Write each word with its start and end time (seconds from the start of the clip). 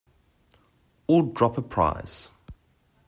Or 1.05 1.21
drop 1.21 1.59
a 1.59 1.61
prize. 1.61 2.31